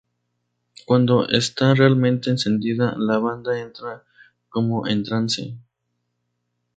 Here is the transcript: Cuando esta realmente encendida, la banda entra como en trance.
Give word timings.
Cuando 0.87 1.29
esta 1.29 1.75
realmente 1.75 2.31
encendida, 2.31 2.95
la 2.97 3.19
banda 3.19 3.59
entra 3.59 4.03
como 4.49 4.87
en 4.87 5.03
trance. 5.03 5.55